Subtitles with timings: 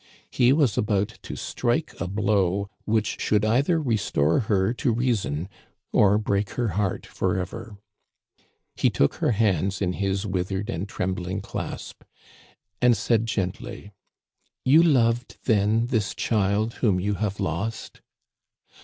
[0.31, 5.47] He was about to strike a blow which should either restore her to reason
[5.93, 7.77] or break her heart forever.
[8.75, 12.01] He took her hands in his withered and trembling clasp,
[12.81, 13.91] and said gently:"
[14.43, 18.01] * You loved, then, this child whom you have lost.?'